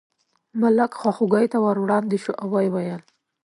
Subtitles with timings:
[0.61, 3.01] ملک خواخوږۍ ته ور وړاندې شو او یې وویل.